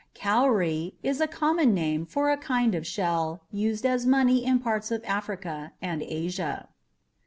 (Cowrie 0.15 0.95
is 1.03 1.21
a 1.21 1.27
common 1.27 1.75
name 1.75 2.07
for 2.07 2.31
a 2.31 2.35
kind 2.35 2.73
of 2.73 2.87
shell 2.87 3.43
used 3.51 3.85
as 3.85 4.03
money 4.03 4.43
in 4.43 4.57
parts 4.57 4.89
of 4.89 5.03
Africa 5.03 5.73
and 5.79 6.01
Asia.) 6.01 6.69